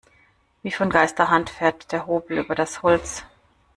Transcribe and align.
Wie 0.63 0.71
von 0.71 0.89
Geisterhand 0.89 1.51
fährt 1.51 1.91
der 1.91 2.07
Hobel 2.07 2.39
über 2.39 2.55
das 2.55 2.81
Holz. 2.81 3.23